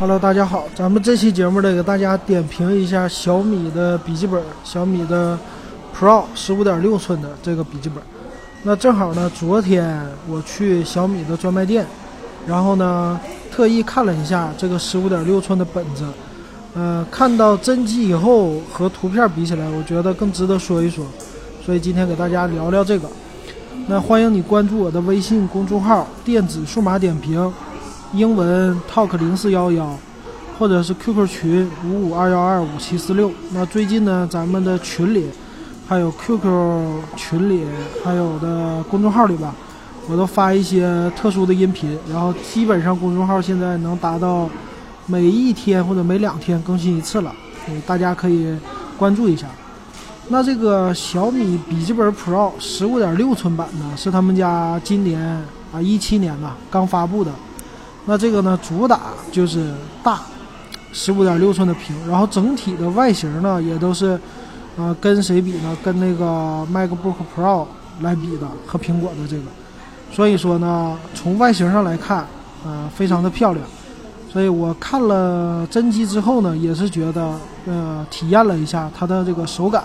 [0.00, 5.36] Hello，大家好，咱们这期节目呢，给大家点评一下小米的笔记本，小米的
[5.92, 8.00] Pro 十五点六寸的这个笔记本。
[8.62, 11.84] 那正好呢，昨天我去小米的专卖店，
[12.46, 13.18] 然后呢，
[13.50, 16.04] 特意看了一下这个十五点六寸的本子。
[16.76, 21.04] 呃，看到真机以后和图片比起来，我觉得更值得说一说。
[21.66, 23.08] 所以今天给大家聊聊这个。
[23.88, 27.52] 那欢迎你关注我的微信公众号“电子数码点评”。
[28.14, 29.94] 英文 talk 零四幺幺，
[30.58, 33.30] 或者是 QQ 群五五二幺二五七四六。
[33.52, 35.26] 那最近呢，咱们的群里，
[35.86, 37.64] 还有 QQ 群里，
[38.02, 39.54] 还有的公众号里吧，
[40.08, 41.98] 我都发一些特殊的音频。
[42.10, 44.48] 然后基本上公众号现在能达到
[45.04, 47.30] 每一天或者每两天更新一次了，
[47.86, 48.56] 大家可以
[48.96, 49.46] 关注一下。
[50.28, 55.20] 那这个小米笔记本 Pro 十五点六寸版呢，是他们家今年
[55.72, 57.30] 啊一七年呐刚发布的。
[58.10, 59.70] 那这个呢，主打就是
[60.02, 60.22] 大，
[60.94, 64.18] 十五点六寸的屏，然后整体的外形呢也都是，
[64.78, 65.76] 呃，跟谁比呢？
[65.84, 67.66] 跟那个 MacBook Pro
[68.00, 69.42] 来比的，和苹果的这个。
[70.10, 72.26] 所以说呢，从外形上来看，
[72.64, 73.62] 呃，非常的漂亮。
[74.32, 77.34] 所以我看了真机之后呢，也是觉得，
[77.66, 79.84] 呃，体验了一下它的这个手感。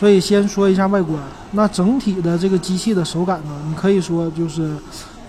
[0.00, 1.18] 所以先说一下外观，
[1.50, 4.74] 那整体的这个机器的手感呢，你可以说就是。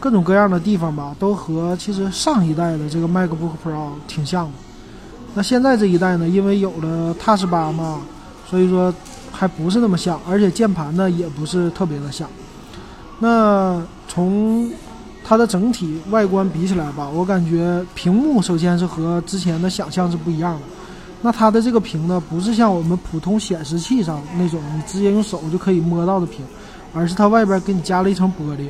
[0.04, 4.52] 各种各样的地方吧，都和其实上一代的这个 MacBook Pro 挺像的。
[5.34, 8.02] 那现在这一代呢，因为有了 Touch 八嘛，
[8.50, 8.94] 所以说
[9.32, 12.28] 还不是那么像，而且键盘呢也不是特别的像。
[13.18, 14.70] 那从
[15.24, 20.62] 它的整体外观比起来吧，我感觉屏幕首先是和之前的想象是不一样的。
[21.22, 26.42] 那它的这个屏呢，不是像我们普通显示器上那种你直接用手就可以摸到的屏，
[26.94, 28.68] 而是它外边给你加了一层玻璃。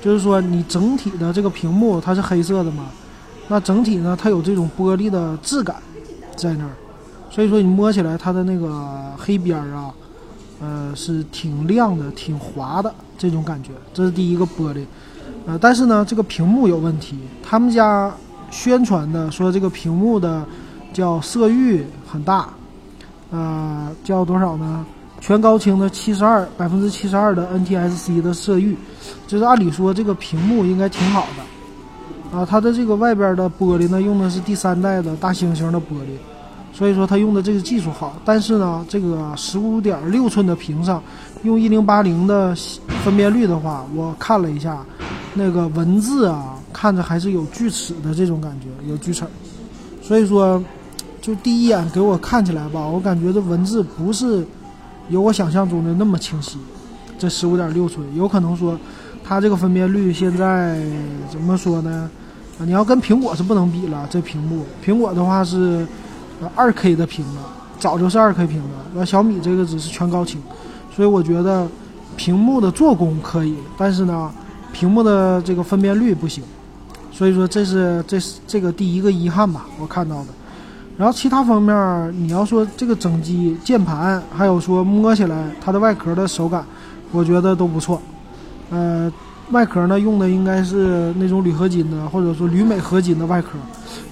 [0.00, 2.86] 就是说，你整体的这个屏幕它是黑色的嘛？
[3.48, 5.76] 那整体呢，它有这种玻璃的质感
[6.36, 6.70] 在那儿，
[7.28, 9.92] 所以说你摸起来它的那个黑边儿啊，
[10.60, 13.72] 呃，是挺亮的、挺滑的这种感觉。
[13.92, 14.84] 这是第一个玻璃，
[15.46, 17.18] 呃，但是呢，这个屏幕有问题。
[17.42, 18.10] 他们家
[18.50, 20.46] 宣传的说这个屏幕的
[20.92, 22.48] 叫色域很大，
[23.30, 24.86] 呃，叫多少呢？
[25.20, 28.74] 全高清的七十二百分之七十二的 NTSC 的色域，
[29.26, 36.16] 就是按理说这个屏幕应该挺好的，啊，它的这个外边的玻璃呢用的是第三代的大猩猩的玻璃，
[36.72, 38.16] 所以说它用的这个技术好。
[38.24, 41.02] 但是呢，这个十五点六寸的屏上
[41.42, 42.54] 用一零八零的
[43.04, 44.84] 分辨率的话，我看了一下，
[45.34, 49.24] 那个文字啊看着还是有锯齿的这种感觉，有锯齿。
[50.00, 50.60] 所以说，
[51.20, 54.44] 就第一眼给我看起来吧，我感觉这文字不是。
[55.10, 56.56] 有我想象中的那么清晰，
[57.18, 58.78] 这十五点六寸有可能说，
[59.24, 60.80] 它这个分辨率现在
[61.28, 62.08] 怎么说呢？
[62.58, 64.06] 啊，你要跟苹果是不能比了。
[64.08, 65.86] 这屏幕，苹果的话是
[66.54, 67.42] 二 K 的屏了，
[67.78, 68.86] 早就是二 K 屏了。
[68.94, 70.40] 那小米这个只是全高清，
[70.94, 71.66] 所以我觉得
[72.16, 74.30] 屏幕的做工可以，但是呢，
[74.72, 76.44] 屏幕的这个分辨率不行。
[77.10, 80.26] 所以说这是这是这个第一个遗憾吧，我看到的。
[81.00, 86.62] 然后其他方面，你要说这个整机键盘，还有说摸起来它的外壳的手感，
[87.10, 87.98] 我觉得都不错。
[88.68, 89.10] 呃，
[89.50, 93.52] 外壳呢用的应该是那种铝合金的，或者说铝镁合金的外壳，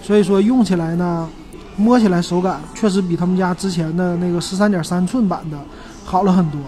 [0.00, 1.28] 所以说用起来呢，
[1.76, 5.58] 摸起来手感确实比他们家之前的那个十三点三寸版的
[6.06, 6.58] 好了很多。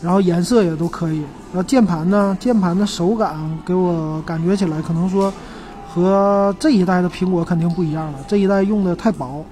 [0.00, 1.18] 然后颜色也都可以。
[1.52, 3.34] 然后键盘呢，键盘的手感
[3.66, 5.32] 给我感觉起来可能说
[5.96, 9.42] 和这一代的苹果肯定不一样了，这一代用的太薄。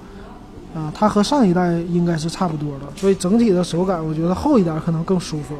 [0.74, 5.54] 啊，它和上一代应该是差不多的，所以整体的手感我觉得厚一点可能更舒服，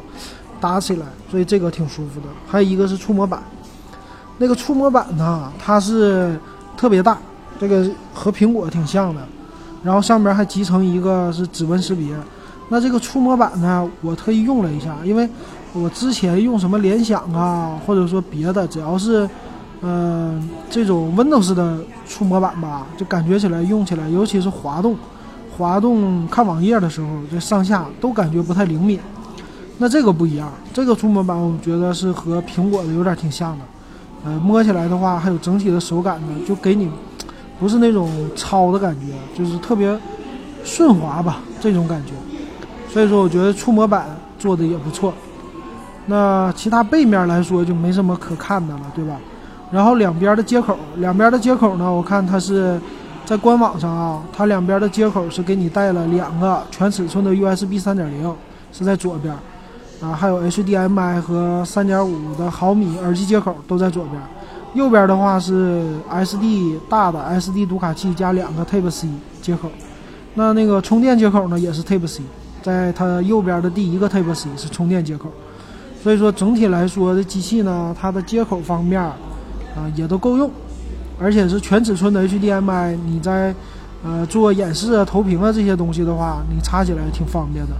[0.59, 2.27] 打起来，所以这个挺舒服的。
[2.45, 3.41] 还有一个是触摸板，
[4.37, 6.37] 那个触摸板呢，它是
[6.75, 7.17] 特别大，
[7.57, 9.21] 这个和苹果挺像的，
[9.83, 12.13] 然后上边还集成一个是指纹识别。
[12.67, 15.29] 那这个触摸板呢，我特意用了一下，因为
[15.71, 19.29] 我之前用什么联想啊，或者说别的，只要是。
[19.81, 21.77] 嗯，这种 Windows 的
[22.07, 24.95] 触摸板吧，就感觉起来用起来，尤其是滑动，
[25.55, 28.99] 滑动看网页的时候，这上下都感觉不太灵敏。
[29.77, 33.65] 那这个不一样，这个触摸板我觉得是和苹果的有点挺像的。
[34.23, 36.89] 呃，摸起来的话，还有整体的手感呢，就给你
[37.59, 39.95] 不是那种糙的感觉，就是特别
[40.63, 42.13] 顺滑吧，这种感觉。
[42.89, 44.07] 所以说，我觉得触摸板
[44.39, 45.13] 做的也不错。
[46.07, 49.17] 那其他背面来说就没什么可看的了，对吧？
[49.75, 51.91] 然后两边的接口，两边的接口呢？
[51.91, 52.79] 我看它是
[53.25, 58.33] 在官网上啊，它两边的接口是给你带了两个全尺寸的 USB 三点零，
[58.71, 59.35] 是在左边，
[60.01, 64.13] 啊，还有 HDMI 和三点五的毫米耳机接口都在左边。
[64.75, 69.09] 右边的话是 SD 大的 SD 读卡器加两个 Type C
[69.41, 69.69] 接口，
[70.35, 72.23] 那那个充电接口呢也是 Type C，
[72.63, 75.29] 在它右边的第一个 Type C 是充电接口，
[76.01, 79.11] 所以说整体来说这机器呢，它的接口方面
[79.75, 80.49] 啊也都够用，
[81.19, 83.53] 而且是全尺寸的 HDMI，你在
[84.03, 87.73] 呃做演示啊、投屏啊这些东西的话，你插起来挺方便的。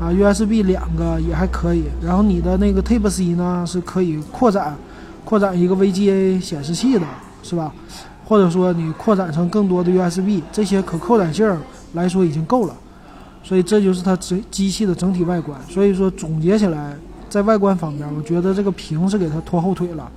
[0.00, 4.76] 啊，USB 两个也还可以，然后你的那个 Type C 呢是可以扩展。
[5.24, 7.04] 扩展一个 VGA 显示器的
[7.42, 7.70] 是吧？
[8.24, 11.54] 或者说你扩展成更多的 USB，这些可扩展性
[11.92, 12.74] 来说已经够了。
[13.42, 15.60] 所以这就是它整机器的整体外观。
[15.68, 16.94] 所以说总结起来，
[17.28, 20.10] 在外观方面，我觉得这个屏是给它拖后腿了。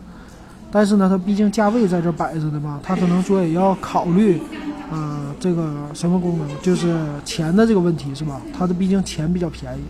[0.72, 4.42] 但是呢，它毕竟价位在这摆着的嘛，它可能说也要考虑，
[4.90, 6.96] 呃，这个什么功能，就是
[7.26, 8.42] 钱的这个问题是吧？
[8.58, 9.82] 它的毕竟钱比较便宜。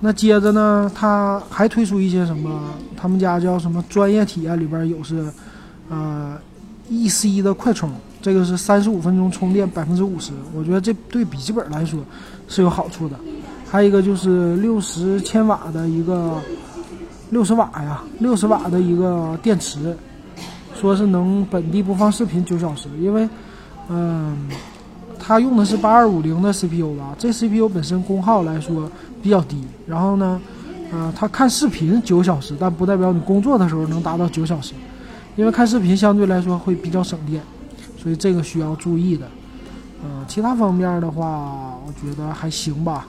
[0.00, 2.70] 那接着呢，它还推出一些什么？
[2.96, 5.26] 他们家叫什么专业体验里边有是，
[5.88, 6.38] 呃
[6.88, 7.90] ，E C 的快充，
[8.22, 11.98] 这个是三十五分钟充电百分之五十，我觉得这对笔记本来说
[12.46, 13.16] 是有好处的。
[13.68, 16.40] 还有一个就是六十千瓦的一个
[17.30, 19.96] 六十瓦呀，六十瓦的一个电池，
[20.74, 23.28] 说是能本地播放视频九小时，因为，
[23.88, 24.48] 嗯。
[25.20, 27.14] 它用的是八二五零的 CPU 吧？
[27.18, 28.90] 这 CPU 本身功耗来说
[29.20, 30.40] 比较低，然后呢，
[30.90, 34.72] 呃，它看视频九小时，但不代表你工作的时候能达到九小时，
[35.36, 37.42] 因为看视频相对来说会比较省电，
[37.98, 39.26] 所以这个需要注意的。
[40.02, 43.06] 呃，其他方面的话，我觉得还行吧。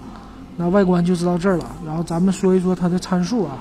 [0.58, 3.60] 那外观就知道这儿了，然后咱们说一说它的参数啊。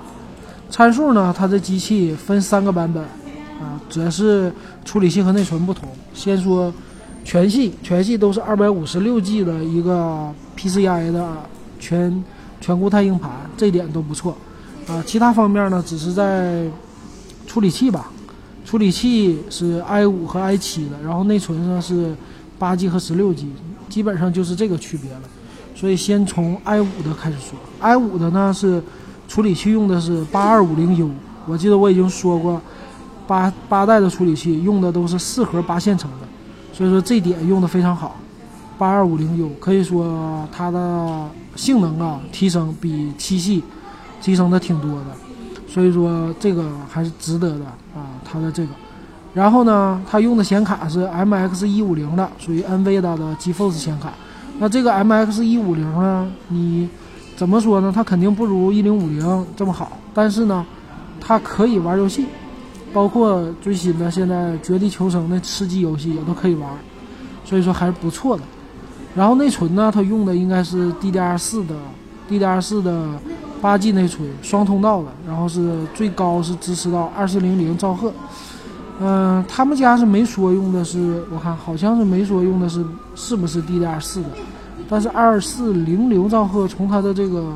[0.70, 3.02] 参数呢，它的机器分三个版本，
[3.60, 4.52] 啊，主要是
[4.84, 5.88] 处理器和内存不同。
[6.14, 6.72] 先说。
[7.24, 11.36] 全系全系都是二百五十六 G 的一个 PCI 的
[11.78, 12.24] 全
[12.58, 14.34] 全固态硬盘，这点都不错。
[14.86, 16.66] 啊，其他方面呢，只是在
[17.46, 18.10] 处理器吧，
[18.64, 22.14] 处理器是 i 五和 i 七的，然后内存呢是
[22.58, 23.52] 八 G 和十六 G，
[23.90, 25.20] 基本上就是这个区别了。
[25.74, 28.82] 所以先从 i 五的开始说，i 五的呢是
[29.28, 31.10] 处理器用的是八二五零 U，
[31.46, 32.60] 我记得我已经说过，
[33.26, 36.26] 八八代的处理器用的都是四核八线程的。
[36.72, 38.16] 所以说这点用的非常好，
[38.78, 43.62] 八二五零 U 可以说它的性能啊提升比七系
[44.22, 45.06] 提升的挺多的，
[45.68, 47.64] 所以说这个还是值得的
[47.94, 48.70] 啊，它的这个。
[49.34, 54.12] 然后呢，它用的显卡是 MX 一五零的，属于 NVIDIA 的 GeForce 显卡。
[54.58, 56.88] 那这个 MX 一五零呢，你
[57.38, 57.92] 怎么说呢？
[57.94, 60.66] 它肯定不如一零五零这么好，但是呢，
[61.20, 62.26] 它可以玩游戏。
[62.92, 66.68] 包括最新的现在《绝地求生》的吃鸡游戏也都可以玩，
[67.44, 68.42] 所以说还是不错的。
[69.14, 71.76] 然后内存呢，它用的应该是 DDR4 的
[72.28, 73.06] ，DDR4 的
[73.60, 78.12] 八 G 内存，双通道的，然后是最高是支持到二四零零兆赫。
[79.00, 82.84] 嗯，他们家是没说用的是，我看好像是没说用的是
[83.14, 84.30] 是不是 DDR4 的，
[84.88, 87.52] 但是二四零零兆赫从它的这个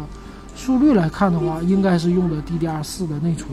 [0.55, 3.49] 速率来看的话，应该是用的 DDR4 的内存。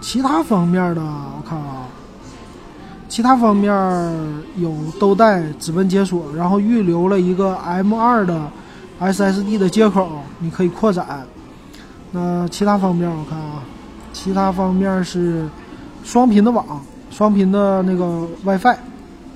[0.00, 1.86] 其他方面的，我看啊，
[3.08, 3.70] 其他方面
[4.56, 8.50] 有都带指纹解锁，然后预留了一个 M2 的
[9.00, 10.08] SSD 的接口，
[10.38, 11.26] 你可以扩展。
[12.12, 13.62] 那其他方面我看啊，
[14.12, 15.48] 其他方面是
[16.02, 18.76] 双频的网，双频的那个 WiFi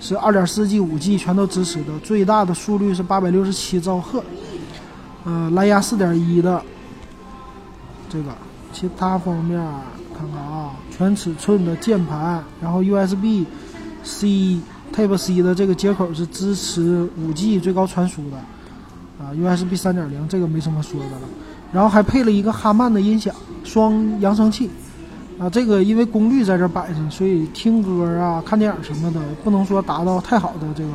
[0.00, 4.23] 是 2.4G、5G 全都支持的，最大的速率是867兆赫。
[5.25, 6.62] 嗯，蓝牙4.1的
[8.09, 8.30] 这个，
[8.73, 9.61] 其他方面。
[10.16, 13.45] 看看啊，全尺寸的键盘，然后 USB
[14.04, 14.61] C
[14.95, 18.37] Type C 的这个接口是支持五 G 最高传输的，
[19.19, 21.23] 啊，USB 三点零这个没什么说的了。
[21.73, 24.71] 然后还配了一个哈曼的音响，双扬声器，
[25.38, 30.91] 啊，这个因为功率在这摆着，所以听歌啊、看电影什么的不能说达到太好的这个，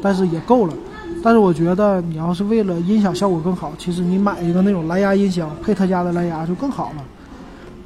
[0.00, 0.74] 但是也够了。
[1.22, 7.04] 但是我觉得你要是为了音响效果更好，其实你买一个那种蓝牙音箱配他家的蓝牙就更好了。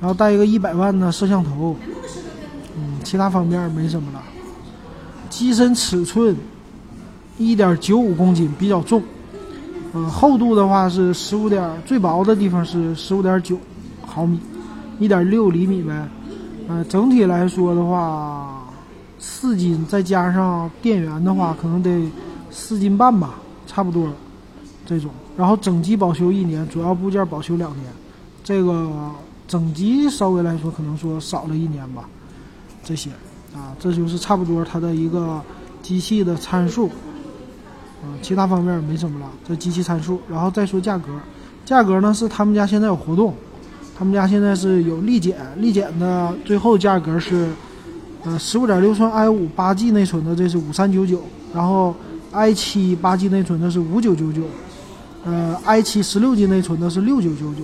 [0.01, 1.75] 然后带一个一百万的摄像头，
[2.77, 4.23] 嗯，其他方面没什么了。
[5.31, 6.37] 机身尺寸
[7.39, 9.03] 一点九五公斤，比较重。
[9.95, 13.59] 嗯，厚度的话是十五点，最薄的地方是十五点九
[14.07, 14.39] 毫米，
[14.99, 16.09] 一点六厘米呗。
[16.69, 18.65] 嗯，整体来说的话，
[19.19, 22.11] 四斤再加上电源的话，可能得
[22.51, 23.35] 四斤半吧，
[23.67, 24.09] 差不多
[24.85, 25.11] 这种。
[25.37, 27.85] 然后整机保修一年，主要部件保修两年，
[28.43, 28.91] 这个。
[29.49, 32.09] 整机稍微来说可能说少了一年吧，
[32.83, 33.11] 这些，
[33.55, 35.41] 啊，这就是差不多它的一个
[35.83, 36.89] 机器的参数，
[38.03, 39.31] 啊，其他方面没什么了。
[39.47, 41.13] 这机器参数，然后再说价格，
[41.65, 43.33] 价格呢是他们家现在有活动，
[43.99, 47.49] 他们家现在是有立减，立减的最后价格是，
[48.25, 51.23] 呃，十五点六寸 i 五八 G 内存的，这是五三九九，
[51.55, 51.95] 然后
[52.31, 54.43] i 七八 G 内存的是五九九九，
[55.25, 57.63] 呃，i 七十六 G 内存的是六九九九，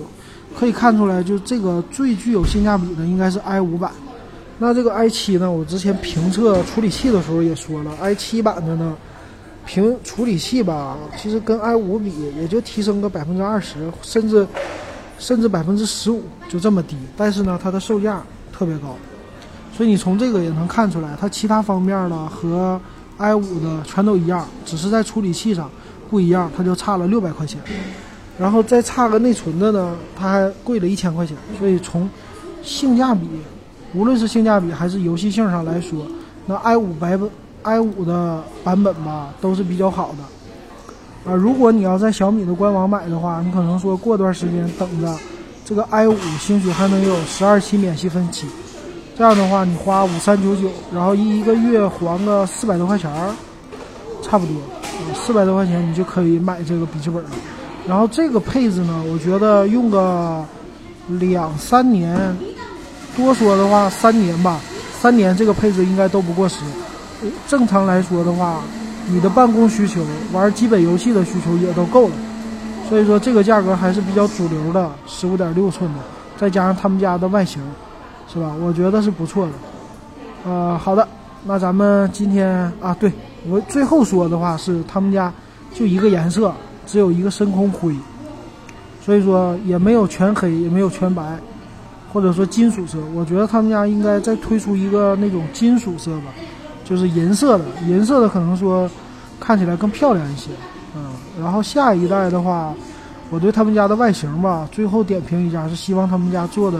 [0.57, 3.91] 可以看出来，就这个最具有性价比的应该是 i 五版。
[4.57, 8.97] 那这个 i 七呢，我之前评测处理器的时候也说了，i 七版的呢，
[9.67, 12.11] 评处理器吧，其实跟 i 五比
[12.41, 14.47] 也就提升个百分之二十，甚至。
[15.19, 18.95] 甚至百分之十五就这么低，但是呢，它的售价特别高，
[19.75, 22.79] 所以你从这个也能看出来，它其他方面呢和
[23.17, 25.69] i 五的全都一样，只是在处理器上
[26.09, 27.61] 不一样，它就差了六百块钱，
[28.37, 32.09] 然后再差个内存的呢，它还贵了一千块钱，所以从
[32.61, 33.27] 性价比，
[33.93, 36.05] 无论是性价比还是游戏性上来说，
[36.45, 37.29] 那 i 五版本
[37.63, 40.17] i 五的版本吧都是比较好的。
[41.25, 45.17] 啊，如果你要在小米的官网买的话，你可能说过段时间等着，
[45.63, 48.45] 这个 i 五兴许还能有十二期免息分期，
[49.17, 53.33] 这样的话你花五三九九，然后一一个月还个四百多块钱儿，
[54.21, 54.55] 差不多，
[55.15, 57.29] 四百多块钱你就可以买这个笔记本了。
[57.87, 60.43] 然后这个配置呢，我觉得用个
[61.07, 62.35] 两三年，
[63.15, 64.59] 多说的话三年吧，
[64.99, 66.57] 三年这个配置应该都不过时。
[67.47, 68.61] 正常来说的话。
[69.07, 72.15] 你的办公需求、玩基本游戏的需求也都够了，
[72.87, 75.99] 所以说这个价格还是比较主流的，十五点六寸的，
[76.37, 77.61] 再加上他们家的外形，
[78.31, 78.55] 是吧？
[78.61, 79.51] 我觉得是不错的。
[80.45, 81.07] 呃，好的，
[81.45, 83.11] 那咱们今天啊，对
[83.49, 85.31] 我最后说的话是，他们家
[85.73, 86.53] 就一个颜色，
[86.87, 87.93] 只有一个深空灰，
[89.01, 91.37] 所以说也没有全黑，也没有全白，
[92.11, 92.97] 或者说金属色。
[93.13, 96.27] 我觉得他们家应该再推出一个那种金属色吧。
[96.83, 98.89] 就是银色的，银色的可能说
[99.39, 100.49] 看起来更漂亮一些，
[100.95, 101.11] 嗯，
[101.41, 102.73] 然后下一代的话，
[103.29, 106.79] 我对他们家的外形吧，最后点评一下是希望他们家做的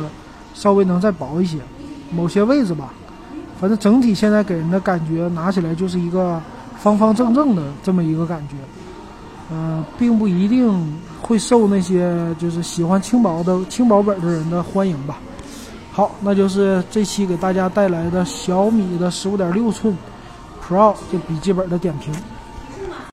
[0.53, 1.57] 稍微能再薄一些，
[2.11, 2.93] 某些位置吧，
[3.59, 6.41] 反正整体现在给人的感觉拿起来就是一个
[6.77, 8.55] 方方正正的这么一个感觉，
[9.51, 15.17] 嗯，并不一定会受那些就是喜欢轻薄的轻薄本的人的欢迎吧。
[15.95, 19.95] 好，那就是这期给大家带来的小米的十五点六寸
[20.59, 22.11] Pro 这笔记本的点评。